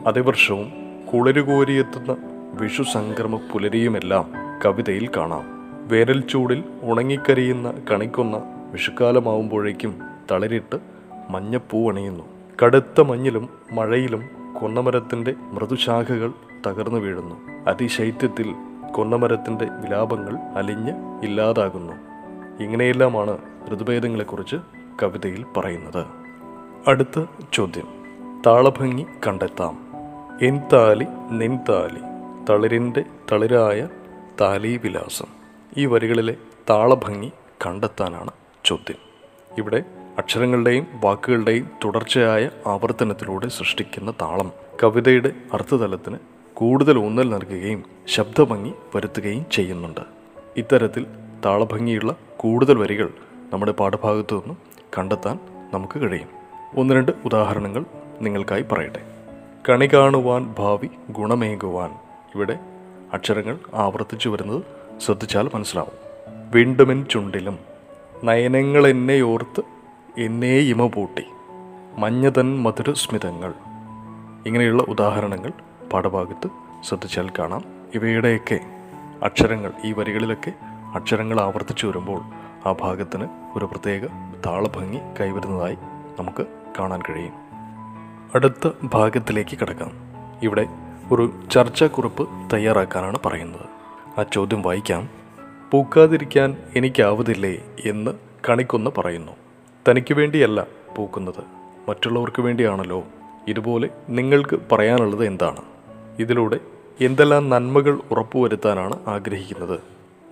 അതിവർഷവും 0.07 0.73
കുളിരുകോരിയെത്തുന്ന 1.13 2.17
വിഷു 2.61 2.83
സംക്രമ 2.83 3.37
പുലരിയുമെല്ലാം 3.37 4.31
കവിതയിൽ 4.67 5.11
കാണാം. 5.17 5.56
വേനൽ 5.87 6.21
ചൂടിൽ 6.21 6.65
ഉണങ്ങിക്കരിയുന്ന 6.83 7.75
കണിക്കൊന്ന 7.91 8.43
വിഷുക്കാലമാവുമ്പോഴേക്കും 8.73 10.03
തളിരിട്ട് 10.31 10.77
മഞ്ഞപ്പൂ 11.31 11.91
അണിയുന്നു. 11.91 12.25
കടുത്ത 12.63 13.01
മഞ്ഞിലും 13.01 13.49
മഴയിലും 13.73 14.23
കൊന്നമരത്തിന്റെ 14.61 15.35
മൃദുശാഖകൾ 15.53 16.33
തകർന്നു 16.67 17.01
വീഴുന്നു. 17.01 17.49
അതിശൈത്യത്തിൽ 17.69 18.55
കൊന്നമരത്തിന്റെ 18.93 19.65
വിലാപങ്ങൾ 19.65 20.37
അലിഞ്ഞ് 20.37 20.93
ഇല്ലാതാകുന്നു. 21.23 21.93
ഇങ്ങനെയെല്ലാമാണ് 22.63 23.39
ഋതുഭേദങ്ങളെക്കുറിച്ച് 23.75 24.57
കവിതയിൽ 25.03 25.45
പറയുന്നത്. 25.57 26.07
അടുത്ത 26.89 27.25
ചോദ്യം. 27.53 27.89
താളഭംഗി 28.47 29.07
കണ്ടെത്താം. 29.27 29.79
എൻ 30.43 30.61
താലി 30.73 31.07
നിൻ 31.31 31.59
താലി 31.69 32.01
തളിരിന്റെ 32.51 33.05
തളിരായ 33.33 33.89
താലീവിലാസം 34.41 35.36
ഈ 35.77 35.87
വരികളിലെ 35.87 36.37
താളഭംഗി 36.71 37.33
കണ്ടെത്താനാണ് 37.67 38.31
ചോദ്യം. 38.65 38.97
ഇവിടെ 39.59 39.85
അക്ഷരങ്ങളുടെയും 40.19 40.87
വാക്കുകളുടെയും 41.05 41.71
തുടർച്ചയായ 41.85 42.51
ആവർത്തനത്തിലൂടെ 42.67 43.49
സൃഷ്ടിക്കുന്ന 43.49 44.11
താളം 44.11 44.53
കവിതയുടെ 44.83 45.33
അർത്ഥതലത്തിന് 45.53 46.19
കൂടുതൽ 46.55 46.99
ഊന്നൽ 46.99 47.31
നൽകുകയും 47.31 47.85
ശബ്ദഭംഗി 48.07 48.73
വരുത്തുകയും 48.95 49.47
ചെയ്യുന്നുണ്ട്. 49.53 50.01
ഇത്തരത്തിൽ 50.57 51.07
താളഭംഗിയുള്ള 51.45 52.17
കൂടുതൽ 52.37 52.79
വരികൾ 52.79 53.11
നമ്മുടെ 53.53 53.73
പാഠഭാഗത്തു 53.73 54.35
നിന്നും 54.35 54.57
കണ്ടെത്താൻ 54.99 55.39
നമുക്ക് 55.75 56.01
കഴിയും. 56.01 56.29
ഒന്ന് 56.77 56.95
രണ്ട് 56.95 57.13
ഉദാഹരണങ്ങൾ 57.25 57.85
നിങ്ങൾക്കായി 58.21 58.63
പറയട്ടെ. 58.63 59.03
കണി 59.69 59.87
കാണുവാൻ 59.87 60.55
ഭാവി 60.59 60.89
ഗുണമേകുവാൻ. 61.11 61.91
ഇവിടെ 62.35 62.59
അക്ഷരങ്ങൾ 63.13 63.59
ആവർത്തിച്ചു 63.75 64.29
വരുന്നത് 64.29 64.63
ശ്രദ്ധിച്ചാൽ 65.01 65.51
മനസ്സിലാവും. 65.55 65.93
വീണ്ടുമെൻ 66.51 67.05
ചുണ്ടിലും 67.05 67.59
നയനങ്ങൾ 68.25 68.87
എന്നെ 68.87 69.21
ഓർത്ത് 69.21 69.63
എന്നെ 70.21 70.59
ഇമ 70.59 70.87
പൂട്ടി. 70.87 71.25
മഞ്ഞതൻ 71.99 72.63
മധുരസ്മിതങ്ങൾ 72.63 73.55
ഇങ്ങനെയുള്ള 74.47 74.83
ഉദാഹരണങ്ങൾ 74.83 75.53
പാഠഭാഗത്ത് 75.93 76.49
ശ്രദ്ധിച്ചാൽ 76.85 77.31
കാണാം. 77.39 77.65
ഇവയുടെയൊക്കെ 77.95 78.61
അക്ഷരങ്ങൾ 79.23 79.73
ഈ 79.85 79.93
വരികളിലൊക്കെ 79.93 80.53
അക്ഷരങ്ങൾ 80.95 81.41
ആവർത്തിച്ചു 81.41 81.87
വരുമ്പോൾ 81.87 82.23
ആ 82.69 82.75
ഭാഗത്തിന് 82.81 83.29
ഒരു 83.57 83.65
പ്രത്യേക 83.65 84.01
താളഭംഗി 84.47 84.99
കൈവരുന്നതായി 85.21 85.75
നമുക്ക് 86.19 86.47
കാണാൻ 86.81 87.03
കഴിയും. 87.11 87.33
അടുത്ത 88.35 88.71
ഭാഗത്തിലേക്ക് 88.85 89.59
കിടക്കാം. 89.59 89.91
ഇവിടെ 90.43 90.67
ഒരു 91.11 91.33
ചർച്ചാക്കുറിപ്പ് 91.51 92.29
തയ്യാറാക്കാനാണ് 92.53 93.19
പറയുന്നത്. 93.27 93.76
ആ 94.19 94.23
ചോദ്യം 94.23 94.63
വായിക്കാം. 94.63 95.09
പൂക്കാതിരിക്കാൻ 95.71 96.57
എനിക്കാവതില്ലേ 96.77 97.63
എന്ന് 97.85 98.11
കണിക്കൊന്ന് 98.49 98.91
പറയുന്നു. 98.99 99.33
തനിക്ക് 99.89 100.15
വേണ്ടിയല്ല 100.15 100.67
പൂക്കുന്നത്. 100.97 101.45
മറ്റുള്ളവർക്ക് 101.89 102.43
വേണ്ടിയാണല്ലോ. 102.43 103.05
ഇതുപോലെ 103.49 103.89
നിങ്ങൾക്ക് 104.09 104.59
പറയാനുള്ളത് 104.73 105.27
എന്താണ്? 105.27 105.61
ഇതിലൂടെ 106.19 106.61
എന്തെല്ലാം 107.01 107.49
നന്മകൾ 107.49 108.01
ഉറപ്പുവരുത്താനാണ് 108.11 108.99
ആഗ്രഹിക്കുന്നത്? 109.07 109.81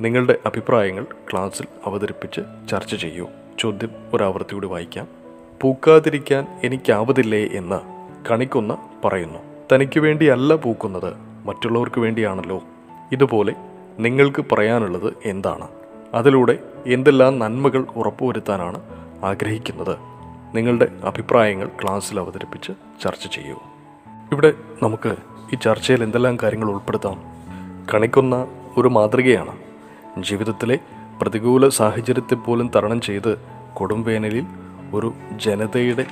നിങ്ങളുടെ 0.00 0.38
അഭിപ്രായങ്ങൾ 0.47 1.07
ക്ലാസ്സിൽ 1.33 1.67
അവതരിപ്പിച്ച് 1.87 2.41
ചർച്ച 2.69 2.95
ചെയ്യൂ. 2.95 3.29
ചോദ്യം 3.59 3.91
ഒരാവർത്തി 4.14 4.55
കൂടി 4.55 4.67
വായിക്കാം. 4.67 5.09
പൂക്കാതിരിക്കാൻ 5.61 6.61
എനിക്കാവതില്ലേ 6.64 7.47
എന്ന് 7.47 7.81
കണിക്കൊന്ന് 8.31 9.07
പറയുന്നു. 9.07 9.38
തനിക്ക് 9.73 10.00
വേണ്ടിയല്ല 10.00 10.55
പൂക്കുന്നത്. 10.55 11.14
മറ്റുള്ളവർക്ക് 11.47 12.00
വേണ്ടിയാണല്ലോ. 12.00 12.62
ഇതുപോലെ 13.12 13.55
നിങ്ങൾക്ക് 13.98 14.44
പറയാനുള്ളത് 14.52 15.14
എന്താണ്? 15.24 15.68
അതിലൂടെ 16.14 16.58
എന്തെല്ലാം 16.86 17.38
നന്മകൾ 17.38 17.86
ഉറപ്പുവരുത്താനാണ് 17.96 18.80
ആഗ്രഹിക്കുന്നത്? 19.24 19.96
നിങ്ങളുടെ 20.54 20.88
അഭിപ്രായങ്ങൾ 21.04 21.70
ക്ലാസ്സിൽ 21.82 22.20
അവതരിപ്പിച്ച് 22.20 22.72
ചർച്ച 23.02 23.26
ചെയ്യൂ. 23.26 23.58
ഇവിടെ 24.32 24.52
നമുക്ക് 24.82 25.16
ഈ 25.52 25.56
ചർച്ചയിൽ 25.56 26.02
എന്തെല്ലാം 26.02 26.38
കാര്യങ്ങൾ 26.42 26.70
ഉൾപ്പെടുത്താം? 26.70 27.22
കണിക്കുന്ന 27.94 28.46
ഒരു 28.76 28.88
മാതൃകയാണ്. 28.88 29.58
ജീവിതത്തിലെ 30.22 30.78
പ്രതികൂല 31.22 31.68
സാഹചര്യത്തെ 31.68 32.34
പോലും 32.34 32.70
തരണം 32.76 33.00
ചെയ്ത് 33.00 33.38
കൊടുംവേനലിൽ 33.74 34.44
ഒരു 34.94 35.12
ജനതയുടെ 35.36 36.06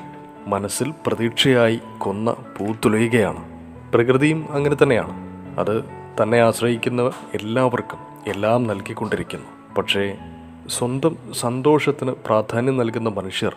മനസ്സിൽ 0.46 0.94
പ്രതീക്ഷയായി 1.06 1.80
കൊന്ന 1.98 2.30
പൂത്തുലയുകയാണ്. 2.30 3.48
പ്രകൃതിയും 3.92 4.46
അങ്ങനെ 4.50 4.76
തന്നെയാണ്. 4.82 5.12
അത് 5.60 6.01
തന്നെ 6.20 6.40
ആശ്രയിക്കുന്ന 6.40 7.02
എല്ലാവർക്കും 7.34 7.98
എല്ലാം 8.26 8.64
നൽകിക്കൊണ്ടിരിക്കുന്നു. 8.64 9.74
പക്ഷേ 9.74 10.18
സ്വന്തം 10.66 11.16
സന്തോഷത്തിന് 11.34 12.10
പ്രാധാന്യം 12.10 12.76
നൽകുന്ന 12.76 13.08
മനുഷ്യർ 13.08 13.56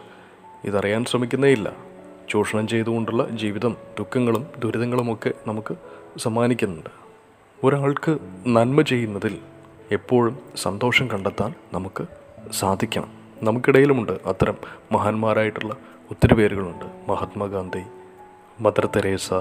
ഇതറിയാൻ 0.64 1.06
ശ്രമിക്കുന്നേയില്ല. 1.06 1.72
ചൂഷണം 2.30 2.68
ചെയ്തുകൊണ്ടുള്ള 2.68 3.30
ജീവിതം 3.30 3.76
ദുഃഖങ്ങളും 4.00 4.48
ദുരിതങ്ങളുമൊക്കെ 4.60 5.32
നമുക്ക് 5.48 5.76
സമ്മാനിക്കുന്നുണ്ട്. 6.20 6.90
ഒരാൾക്ക് 7.64 8.18
നന്മ 8.48 8.82
ചെയ്യുന്നതിൽ 8.82 9.38
എപ്പോഴും 9.92 10.40
സന്തോഷം 10.56 11.08
കണ്ടെത്താൻ 11.08 11.54
നമുക്ക് 11.74 12.06
സാധിക്കണം. 12.54 13.12
നമുക്കിടയിലുമുണ്ട് 13.44 14.12
അത്തരം 14.26 14.56
മഹാന്മാരായിട്ടുള്ള 14.92 15.76
ഒത്തിരി 16.12 16.34
പേരുകളുണ്ട്. 16.34 17.12
മഹാത്മാഗാന്ധി 17.12 17.82
മദർ 18.60 18.86
തെരേസ 18.86 19.34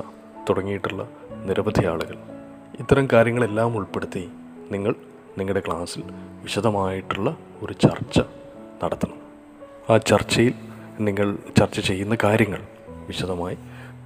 തുടങ്ങിയിട്ടുള്ള 0.50 1.08
നിരവധി 1.44 1.86
ആളുകൾ. 1.86 2.33
ഇത്തരം 2.80 3.08
കാര്യങ്ങളെല്ലാം 3.12 3.76
ഉൾപ്പെടുത്തി 3.76 4.28
നിങ്ങൾ 4.72 4.94
നിങ്ങളുടെ 5.38 5.62
ക്ലാസ്സിൽ 5.66 6.02
വിശദമായിട്ടുള്ള 6.42 7.36
ഒരു 7.62 7.72
ചർച്ച 7.72 8.20
നടത്തണം. 8.84 9.14
ആ 9.90 9.96
ചർച്ചയിൽ 9.96 10.54
നിങ്ങൾ 11.00 11.38
ചർച്ച 11.58 11.80
ചെയ്യുന്ന 11.80 12.16
കാര്യങ്ങൾ 12.24 12.62
വിശദമായി 13.06 13.58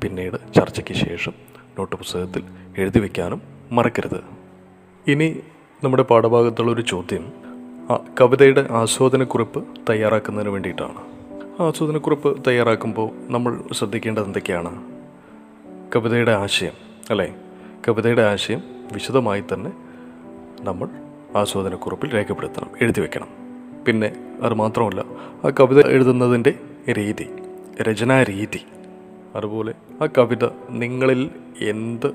പിന്നീട് 0.03 0.53
ചർച്ചയ്ക്ക് 0.55 0.93
ശേഷം 0.93 1.33
നോട്ട് 1.79 1.97
പുസ്തകത്തിൽ 1.97 2.43
എഴുതി 2.79 2.99
വയ്ക്കാനും 2.99 3.43
മറക്കരുത്. 3.73 4.21
ഇനി 5.11 5.41
നമ്മുടെ 5.85 6.03
പാഠഭാഗത്തുള്ളൊരു 6.03 6.81
ചോദ്യം 6.81 7.33
കവിതയുടെ 8.21 8.69
ആസ്വാദനക്കുറിപ്പ് 8.71 9.67
തയ്യാറാക്കുന്നതിന് 9.91 10.51
വേണ്ടിയിട്ടാണ്. 10.51 11.01
ആസ്വാദനക്കുറിപ്പ് 11.63 12.45
തയ്യാറാക്കുമ്പോൾ 12.47 13.11
നമ്മൾ 13.27 13.63
ശ്രദ്ധിക്കേണ്ടത് 13.73 14.25
എന്തൊക്കെയാണ്? 14.25 14.83
കവിതയുടെ 15.97 16.33
ആശയം 16.33 16.73
അല്ലേ? 17.11 17.35
കവിതയുടെ 17.87 18.23
ആശയം 18.23 18.63
വിശദമായി 18.93 19.45
തന്നെ 19.53 19.73
നമ്മൾ 20.61 20.89
ആസ്വാദനക്കുറിപ്പിൽ 21.37 22.15
രേഖപ്പെടുത്തണം 22.15 22.71
എഴുതി 22.83 23.01
വെക്കണം. 23.01 23.29
പിന്നെ 23.87 24.13
അത് 24.43 24.55
മാത്രമല്ല 24.55 25.05
ആ 25.45 25.51
കവിത 25.61 25.87
എഴുതുന്നതിന്റെ 25.87 26.55
രീതി 26.93 27.27
രചനാ 27.83 28.23
രീതി 28.23 28.61
അതുപോലെ 29.37 29.75
ആ 30.03 30.09
കവിത 30.19 30.49
നിങ്ങളിൽ 30.71 31.31
എന്ത് 31.61 32.07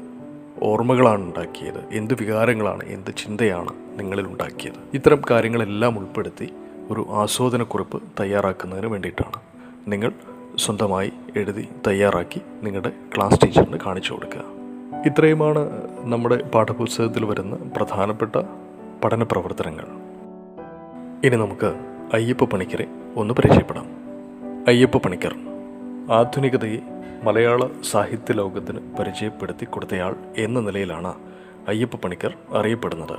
ഓർമ്മകളാണ് 0.64 1.22
ഉണ്ടാക്കിയത് 1.22 1.82
എന്ത് 1.92 2.14
വികാരങ്ങളാണ് 2.14 2.84
എന്ത് 2.84 3.16
ചിന്തയാണ് 3.18 3.74
നിങ്ങളിൽ 4.00 4.26
ഉണ്ടാക്കിയത്. 4.28 4.80
ഇത്തരം 4.94 5.22
കാര്യങ്ങളെല്ലാം 5.32 6.00
ഉൾപ്പെടുത്തി 6.00 6.54
ഒരു 6.92 7.06
ആസ്വാദനക്കുറിപ്പ് 7.12 8.04
തയ്യാറാക്കുന്നതിന് 8.20 8.88
വേണ്ടിയിട്ടാണ് 8.88 9.42
നിങ്ങൾ 9.88 10.12
സ്വന്തമായി 10.58 11.12
എഴുതി 11.36 11.68
തയ്യാറാക്കി 11.88 12.42
നിങ്ങളുടെ 12.64 12.92
ക്ലാസ് 13.18 13.40
ടീച്ചറിന് 13.44 13.78
കാണിച്ചു 13.86 14.14
കൊടുക്കുക. 14.14 14.63
ഇത്രയുമാണ് 15.06 15.88
നമ്മുടെ 16.02 16.44
പാഠപുസ്തകത്തിൽ 16.44 17.26
വരുന്ന 17.26 17.56
പ്രധാനപ്പെട്ട 17.78 18.36
പഠന 19.04 19.24
പ്രവർത്തനങ്ങൾ. 19.24 19.86
ഇനി 21.26 21.36
നമുക്ക് 21.36 21.76
അയ്യപ്പ 22.14 22.44
പണിക്കരെ 22.44 22.88
ഒന്ന് 23.16 23.34
പരിചയപ്പെടാം. 23.34 23.86
അയ്യപ്പ 24.68 24.98
പണിക്കർ 24.98 25.36
ആധുനികതയെ 26.12 26.78
മലയാള 27.24 27.68
സാഹിത്യ 27.92 28.34
ലോകത്തിന് 28.34 28.80
പരിചയപ്പെടുത്തി 29.00 29.66
കൊടുത്തയാൾ 29.66 30.16
എന്ന 30.38 30.60
നിലയിലാണ് 30.60 31.14
അയ്യപ്പ 31.68 31.96
പണിക്കർ 31.96 32.34
അറിയപ്പെടുന്നത്. 32.54 33.18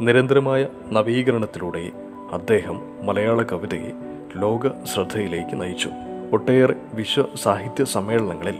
നിരന്തരമായ 0.00 0.66
നവീകരണത്തിലൂടെ 0.92 1.92
അദ്ദേഹം 2.32 3.06
മലയാള 3.06 3.42
കവിതയെ 3.42 3.92
ലോക 4.36 4.84
ശ്രദ്ധയിലേക്ക് 4.84 5.62
നയിച്ചു. 5.62 5.90
ഒട്ടേറെ 6.32 6.74
വിശ്വ 6.94 7.24
സാഹിത്യ 7.42 7.84
സമ്മേളനങ്ങളിൽ 7.84 8.54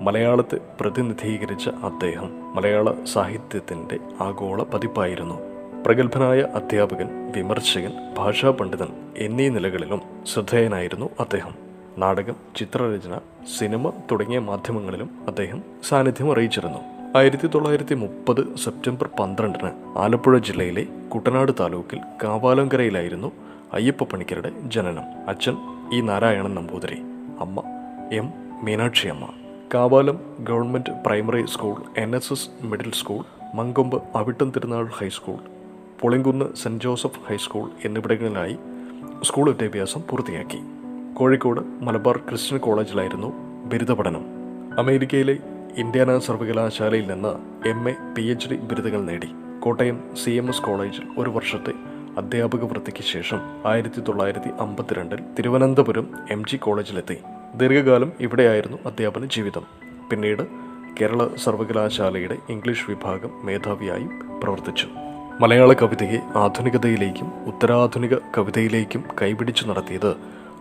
മലയാളത്തെ 0.00 0.58
പ്രതിനിധീകരിച്ച 0.80 1.68
അദ്ദേഹം 1.68 2.54
മലയാള 2.54 3.04
സാഹിത്യത്തിന്റെ 3.04 3.98
ആഗോള 4.20 4.62
പതിപ്പായിരുന്നു. 4.62 5.34
പ്രഗത്ഭനായ 5.86 6.40
അധ്യാപകൻ 6.40 7.32
വിമർശകൻ 7.36 7.92
ഭാഷാ 8.18 8.50
പണ്ഡിതൻ 8.50 8.88
എന്നീ 9.16 9.48
നിലകളിലും 9.48 10.02
ശ്രദ്ധേയനായിരുന്നു 10.26 11.10
അദ്ദേഹം. 11.20 11.54
നാടകം 11.98 12.36
ചിത്രരചന 12.56 13.18
സിനിമ 13.58 13.90
തുടങ്ങിയ 13.90 14.38
മാധ്യമങ്ങളിലും 14.38 15.10
അദ്ദേഹം 15.28 15.62
സാന്നിധ്യം 15.88 16.32
അറിയിച്ചിരുന്നു. 16.32 16.78
ആയിരത്തി 17.18 17.46
തൊള്ളായിരത്തി 17.46 17.94
മുപ്പത് 17.94 18.56
സെപ്റ്റംബർ 18.56 19.08
പന്ത്രണ്ടിന് 19.20 19.70
ആലപ്പുഴ 19.98 20.38
ജില്ലയിലെ 20.38 20.86
കുട്ടനാട് 21.14 21.52
താലൂക്കിൽ 21.60 22.00
കാവാലങ്കരയിലായിരുന്നു 22.22 23.32
അയ്യപ്പ 23.72 24.04
പണിക്കരുടെ 24.04 24.52
ജനനം. 24.66 25.28
അച്ഛൻ 25.28 25.56
ഇ 25.92 26.00
നാരായണൻ 26.00 26.54
നമ്പൂതിരി 26.54 26.98
അമ്മ 27.40 27.62
എം 28.12 28.32
മീനാക്ഷി 28.62 29.08
അമ്മ 29.08 29.28
Kavalam 29.74 30.18
government 30.40 30.90
primary 31.06 31.46
school 31.46 31.76
N 31.96 32.16
S 32.16 32.32
S 32.32 32.48
middle 32.62 32.92
school 32.92 33.24
Mankombu 33.54 34.02
Avittam 34.14 34.52
Thirunal 34.56 34.86
high school 34.86 35.36
Pulinkunnu 36.00 36.44
saint 36.56 36.84
Joseph 36.84 37.20
high school 37.28 37.70
എന്നിവിടങ്ങളിലായി 37.84 38.56
school 39.22 39.50
വിദ്യാഭ്യാസം 39.50 40.02
പൂർത്തിയാക്കി. 40.10 40.58
കോഴിക്കോട് 41.14 41.60
മലബാർ 41.84 42.16
ക്രിസ്ത്യൻ 42.16 42.58
കോളേജിലായിരുന്നു 42.58 43.32
ബിരുദ 43.66 43.92
പഠനം. 43.92 44.24
അമേരിക്കയിലെ 44.78 45.38
ഇന്ത്യാന 45.76 46.18
സർവകലാശാലയിൽ 46.18 47.06
നിന്ന് 47.06 47.68
M. 47.68 47.90
A. 47.90 47.94
P 48.16 48.22
H 48.22 48.48
D 48.48 48.56
ബിരുദങ്ങൾ 48.56 49.04
നേടി. 49.04 49.28
കോട്ടയം 49.60 50.16
സി 50.24 50.30
എം 50.30 50.48
എസ് 50.48 50.62
കോളേജിൽ 50.62 51.06
ഒരു 51.18 51.30
വർഷത്തെ 51.30 51.72
അധ്യാപക 52.18 52.64
വൃത്തിക്ക് 52.64 53.02
ശേഷം 53.02 53.40
ആയിരത്തി 53.66 54.00
തൊള്ളായിരത്തി 54.00 54.48
അമ്പത്തിരണ്ടിൽ 54.60 55.18
തിരുവനന്തപുരം 55.38 56.08
എം 56.30 56.44
ജി 56.44 56.56
കോളേജിലെത്തി. 56.56 57.18
ദീർഘകാലം 57.54 58.12
ഇവിടെയായിരുന്നു 58.20 58.78
അധ്യാപന 58.86 59.24
ജീവിതം. 59.24 59.62
പിന്നീട് 60.10 60.42
കേരള 61.00 61.28
സർവകലാശാലയുടെ 61.36 62.36
ഇംഗ്ലീഷ് 62.48 62.90
വിഭാഗം 62.90 63.46
മേധാവിയായും 63.46 64.40
പ്രവർത്തിച്ചു. 64.42 64.86
മലയാള 65.40 65.72
കവിതയെ 65.72 66.38
ആധുനികതയിലേക്കും 66.38 67.32
ഉത്തരാധുനിക 67.46 68.14
കവിതയിലേക്കും 68.14 69.04
കൈപിടിച്ചു 69.22 69.66
നടത്തിയത് 69.66 70.10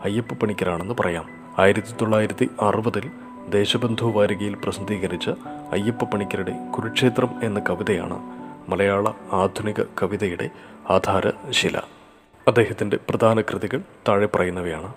അയ്യപ്പ 0.03 0.33
പണിക്കരാണെന്ന് 0.33 0.93
പറയാം. 0.99 1.25
ആയിരത്തി 1.59 1.93
തൊള്ളായിരത്തി 2.01 2.49
അറുപതിൽ 2.61 3.11
ദേശബന്ധു 3.49 4.05
വാരികയിൽ 4.05 4.55
പ്രസിദ്ധീകരിച്ച 4.63 5.29
അയ്യപ്പ 5.71 6.03
പണിക്കരുടെ 6.03 6.71
കുരുക്ഷേത്രം 6.77 7.29
എന്ന 7.43 7.59
കവിതയാണ് 7.59 8.19
മലയാള 8.71 9.11
ആധുനിക 9.33 9.81
കവിതയുടെ 9.81 10.49
ആധാരശില. 10.89 11.77
അദ്ദേഹത്തിന്റെ 12.47 12.97
പ്രധാന 13.09 13.41
കൃതികൾ 13.41 13.81
താഴെ 14.07 14.25
പറയുന്നവയാണ്. 14.25 14.93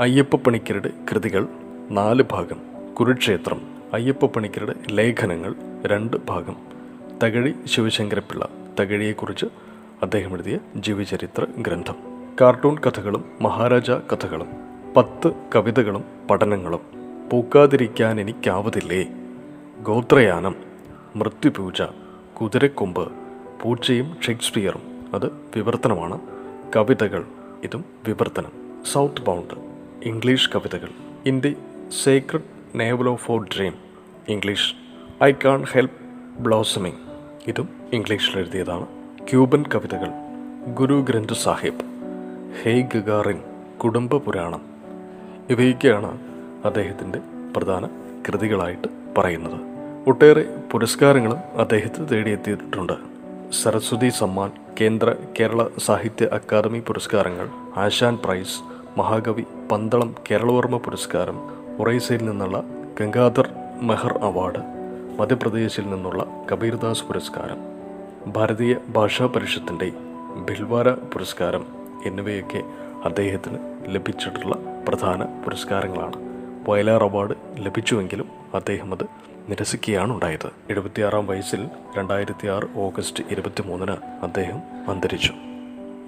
അയ്യപ്പ 0.00 0.36
പണിക്കരുടെ 0.36 0.90
കൃതികൾ 1.10 1.48
നാല് 1.90 2.22
ഭാഗം. 2.30 2.60
കുരുക്ഷേത്രം 2.94 3.60
അയ്യപ്പ 3.92 4.26
പണിക്കരുടെ 4.26 4.74
ലേഖനങ്ങൾ 4.90 5.54
രണ്ട് 5.86 6.16
ഭാഗം. 6.28 6.56
തകഴി 7.22 7.54
ശിവശങ്കരപ്പിള്ള 7.66 8.48
തകഴിയെക്കുറിച്ച് 8.80 9.46
അദ്ദേഹം 10.02 10.32
എഴുതിയ 10.32 10.58
ജീവചരിത്ര 10.76 11.46
ഗ്രന്ഥം. 11.58 11.94
കാർട്ടൂൺ 12.40 12.78
കഥകളും 12.78 13.24
മഹാരാജ 13.40 13.90
കഥകളും 13.90 14.46
പത്ത് 14.96 15.32
കവിതകളും 15.54 16.04
പഠനങ്ങളും. 16.30 16.80
പൂക്കാതിരിക്കാൻ 17.32 18.20
എനിക്കാവതില്ലേ 18.20 19.08
ഗോത്രയാനം 19.82 20.54
മൃത്യുപൂജ 21.16 21.82
കുതിരക്കൊമ്പ് 22.40 23.12
പൂച്ചയും 23.62 24.16
ഷേക്സ്പിയറും. 24.26 24.82
അത് 25.14 25.26
വിവർത്തനമാണ്. 25.56 26.20
കവിതകൾ 26.76 27.24
ഇതും 27.64 27.84
വിവർത്തനം. 28.08 28.52
South 28.92 29.22
bound. 29.22 29.71
ഇംഗ്ലീഷ് 30.02 30.50
കവിതകൾ. 30.50 30.88
In 31.26 31.40
the 31.40 31.56
sacred 32.04 32.40
navel 32.74 33.08
of 33.08 33.32
our 33.32 33.44
dream 33.56 33.72
English 34.28 34.74
I 35.24 35.32
can't 35.32 35.64
help 35.64 35.96
blossoming 36.42 36.96
ഇതും 37.46 37.68
ഇംഗ്ലീഷിൽ 37.92 38.38
എഴുതിയതാണ്. 38.38 38.86
ക്യൂബൻ 39.30 39.64
കവിതകൾ. 39.74 40.08
ഗുരു 40.74 41.06
ഗ്രന്ഥ് 41.08 41.32
സാഹിബ്. 41.32 41.80
ഹെയ് 42.62 42.82
ഗഗാറിൻ 42.94 43.40
കുടുംബ 43.84 44.16
പുരാണം. 44.16 44.60
ഇവയൊക്കെയാണ് 45.50 46.18
അദ്ദേഹത്തിന്റെ 46.64 47.18
പ്രധാന 47.56 47.86
കൃതികളായിട്ട് 48.28 48.88
പറയുന്നത്. 49.18 49.60
ഒട്ടേറെ 50.06 50.56
പുരസ്കാരങ്ങളും 50.70 51.38
അദ്ദേഹത്തെ 51.60 52.02
തേടിയെത്തിയിട്ടുണ്ട്. 52.02 52.92
സരസ്വതി 53.62 54.08
സമ്മാൻ 54.08 54.50
കേന്ദ്ര 54.80 55.14
കേരള 55.40 55.66
സാഹിത്യ 55.78 56.24
അക്കാദമി 56.32 56.78
പുരസ്കാരങ്ങൾ 56.78 57.48
ആശാൻ 57.76 58.18
പ്രൈസ് 58.24 58.71
മഹാകവി 58.98 59.44
പന്തളം 59.72 60.14
കേരളവർമ്മ 60.30 60.76
പുരസ്കാരം 60.76 61.36
ഒറൈസയിൽ 61.80 62.24
നിന്നുള്ള 62.24 62.62
ഗംഗാധർ 63.00 63.48
മെഹർ 63.82 64.18
അവാർഡ് 64.18 64.58
മധ്യപ്രദേശിൽ 65.20 65.90
നിന്നുള്ള 65.90 66.26
കബീർദാസ് 66.52 67.04
പുരസ്കാരം 67.04 67.56
ഭാരതീയ 68.32 68.74
ഭാഷാ 68.88 69.26
പരിഷത്തിന്റെ 69.26 69.92
ഭിൽവാര 70.44 70.90
പുരസ്കാരം 70.90 71.66
എന്നിവയൊക്കെ 72.06 72.62
അദ്ദേഹത്തിന് 73.04 73.58
ലഭിച്ചിട്ടുള്ള 73.86 74.56
പ്രധാന 74.88 75.24
പുരസ്കാരങ്ങളാണ്. 75.24 76.16
വയലാർ 76.68 77.04
അവാർഡ് 77.04 77.34
ലഭിച്ചുവെങ്കിലും 77.56 78.28
അദ്ദേഹം 78.54 78.92
അത് 78.92 79.04
നിരസിക്കുകയാണ് 79.48 80.12
ഉണ്ടായത് 80.12 80.50
എഴുപത്തിയാറാം 80.70 81.26
വയസ്സിൽ 81.26 81.68
രണ്ടായിരത്തി 81.96 82.46
ആറ് 82.46 82.78
ഓഗസ്റ്റ് 82.78 83.24
ഇരുപത്തി 83.30 83.62
മൂന്നിന് 83.62 83.96
അദ്ദേഹം 84.22 84.58
അന്തരിച്ചു. 84.88 85.32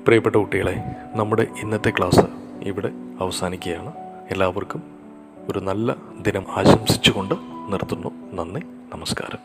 പ്രിയപ്പെട്ട 0.07 0.37
കുട്ടികളെ 0.37 0.85
നമ്മുടെ 1.15 1.47
ഇന്നത്തെ 1.63 1.91
ക്ലാസ് 1.91 2.44
ഇവിടെ 2.65 2.89
അവസാനിക്കുകയാണ്. 3.21 3.93
എല്ലാവർക്കും 4.31 4.83
ഒരു 5.49 5.59
നല്ല 5.59 5.95
ദിനം 6.21 6.47
ആശംസിച്ചുകൊണ്ട് 6.57 7.35
നിർത്തുന്നു. 7.69 8.09
നന്ദി 8.33 8.61
നമസ്കാരം. 8.95 9.39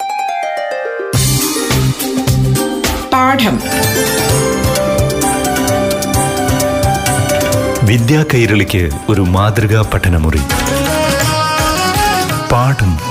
പാഠം. 3.14 3.60
വിദ്യാ 7.88 8.26
കൈരളിക്ക് 8.34 8.90
ഒരു 9.10 9.22
മാതൃകാ 9.22 9.90
പഠനമുറി. 9.94 10.40
പാഠം 12.52 13.09